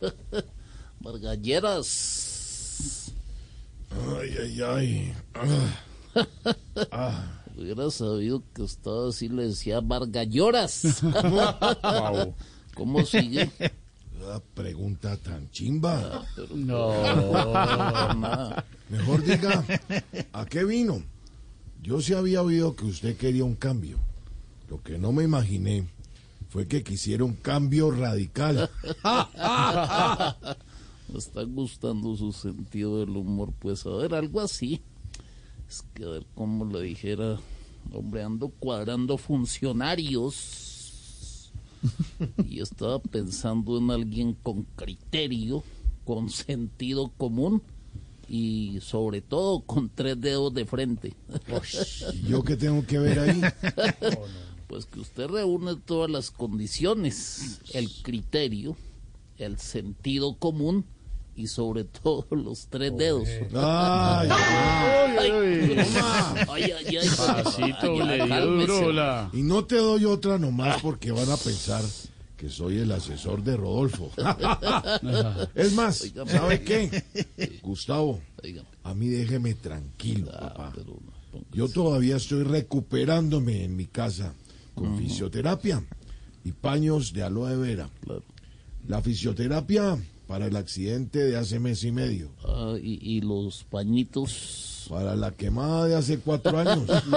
[1.00, 1.90] Margalleras.
[3.90, 5.12] Ay, ay, ay.
[6.90, 11.02] Ah, Hubiera sabido que estaba así, le decía Margalloras.
[11.12, 12.34] Wow.
[12.74, 13.50] ¿Cómo sigue?
[14.20, 16.24] la pregunta tan chimba.
[16.54, 16.92] No.
[17.02, 18.64] Nada.
[18.88, 19.64] Mejor diga,
[20.32, 21.02] ¿a qué vino?
[21.82, 23.98] Yo sí había oído que usted quería un cambio.
[24.68, 25.88] Lo que no me imaginé
[26.50, 28.68] fue que quisiera un cambio radical.
[31.08, 33.52] Me está gustando su sentido del humor.
[33.60, 34.80] Pues a ver, algo así.
[35.68, 37.38] Es que a ver cómo le dijera.
[37.92, 41.52] Hombre, ando cuadrando funcionarios.
[42.44, 45.62] Y estaba pensando en alguien con criterio,
[46.04, 47.62] con sentido común
[48.28, 51.14] y sobre todo con tres dedos de frente.
[52.12, 53.40] ¿Y yo qué tengo que ver ahí?
[54.70, 58.76] Pues que usted reúne todas las condiciones, el criterio,
[59.36, 60.84] el sentido común
[61.34, 63.28] y sobre todo los tres dedos.
[63.52, 64.28] Ay.
[67.16, 71.82] Pasito le dio y no te doy otra nomás porque van a pensar
[72.36, 74.12] que soy el asesor de Rodolfo.
[75.56, 76.12] es más.
[76.28, 77.02] ¿sabe qué?
[77.64, 78.20] Gustavo,
[78.84, 80.72] a mí déjeme tranquilo, ah, papá.
[80.76, 84.32] pero no, póngase- Yo todavía estoy recuperándome en mi casa
[84.74, 85.82] con fisioterapia
[86.44, 87.90] y paños de aloe vera.
[88.02, 88.22] claro.
[88.86, 92.30] La fisioterapia para el accidente de hace mes y medio.
[92.44, 94.86] Ah, y, y los pañitos.
[94.88, 96.88] Para la quemada de hace cuatro años.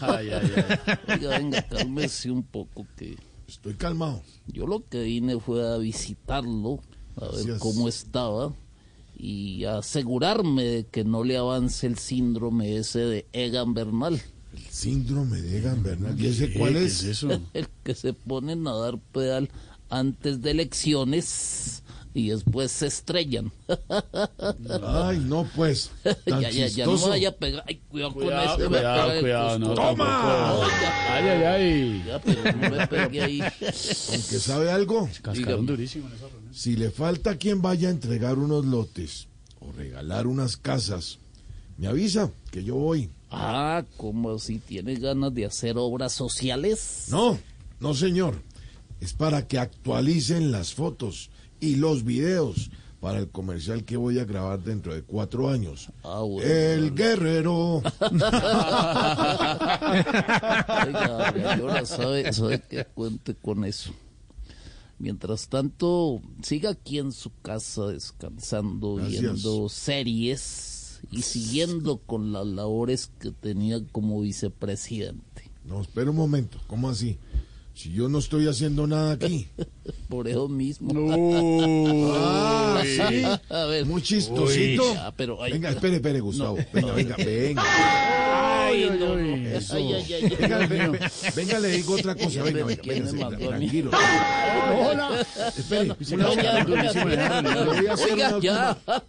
[0.00, 0.96] Ay, ay, ay.
[1.14, 3.16] Oiga, venga, cálmese un poco que
[3.46, 4.20] Estoy calmado.
[4.46, 6.80] yo lo que vine fue a visitarlo,
[7.16, 8.52] a ver cómo estaba
[9.16, 14.20] y asegurarme de que no le avance el síndrome ese de Egan Bernal,
[14.66, 16.20] El síndrome de Egan Bernal.
[16.20, 17.02] ¿Y ese cuál ¿Qué es?
[17.04, 17.28] eso?
[17.54, 19.48] el que se ponen a dar pedal
[19.90, 21.82] antes de elecciones
[22.14, 23.52] y después se estrellan.
[24.82, 25.90] Ay, no pues.
[26.26, 27.64] Tan ya, ya, ya no vaya a pegar.
[27.66, 29.58] Ay, cuidado, Cuidado, con pega cuidado, cuidado.
[29.58, 30.10] No, tampoco.
[30.10, 32.04] Oiga, Ay, ay, ay.
[32.06, 33.40] ya, pero no me pegué ahí.
[33.40, 35.66] Aunque sabe algo, Cascaron Dígame.
[35.66, 36.54] durísimo en esa reunión.
[36.54, 39.28] si le falta quien vaya a entregar unos lotes
[39.60, 41.18] o regalar unas casas,
[41.76, 43.10] me avisa que yo voy.
[43.30, 44.58] Ah, ¿cómo así?
[44.58, 47.06] ¿Tiene ganas de hacer obras sociales?
[47.10, 47.38] No,
[47.80, 48.42] no señor.
[49.00, 51.30] Es para que actualicen las fotos
[51.60, 55.88] y los videos para el comercial que voy a grabar dentro de cuatro años.
[56.02, 56.50] Ah, bueno.
[56.50, 57.76] El guerrero.
[60.86, 63.92] Oiga, ahora sabe, sabe que cuente con eso.
[64.98, 69.20] Mientras tanto, siga aquí en su casa descansando, Gracias.
[69.20, 70.77] viendo series
[71.10, 75.50] y siguiendo con las labores que tenía como vicepresidente.
[75.64, 76.58] No, espera un momento.
[76.66, 77.18] ¿Cómo así?
[77.74, 79.46] Si yo no estoy haciendo nada aquí.
[80.08, 80.92] Por eso mismo.
[82.14, 83.22] Ah, sí.
[83.50, 83.86] A ver.
[83.86, 84.82] Muy chistosito.
[85.16, 86.58] Pero, ay, venga, espere, espere, Gustavo.
[86.72, 87.62] venga, venga, venga.
[88.66, 89.48] Ay, no, no.
[89.48, 89.74] Eso.
[89.76, 90.36] Ay, ay, ay, ay.
[90.40, 92.42] Venga, ve- ve- venga, le digo otra cosa.
[92.42, 93.90] Venga, venga, ¿Quién venga, venga, tranquilo.
[94.90, 95.26] Hola.
[95.56, 95.88] Espere,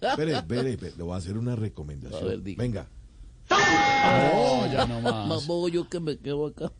[0.00, 2.22] Espere, espere, espere, le voy a hacer una recomendación.
[2.22, 2.62] A ver, diga.
[2.62, 2.86] venga.
[3.50, 5.26] No, ya no más.
[5.26, 6.70] Más bobo yo que me quedo acá.